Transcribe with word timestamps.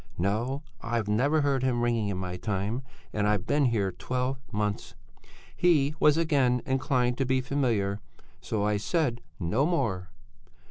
'No, 0.17 0.63
I've 0.81 1.07
never 1.07 1.41
heard 1.41 1.61
him 1.61 1.83
ringing 1.83 2.07
in 2.07 2.17
my 2.17 2.35
time, 2.35 2.81
and 3.13 3.27
I've 3.27 3.45
been 3.45 3.65
here 3.65 3.91
twelve 3.91 4.39
months.' 4.51 4.95
He 5.55 5.93
was 5.99 6.17
again 6.17 6.63
inclined 6.65 7.19
to 7.19 7.25
be 7.27 7.39
familiar, 7.39 7.99
so 8.41 8.63
I 8.63 8.77
said 8.77 9.21
no 9.39 9.63
more. 9.67 10.09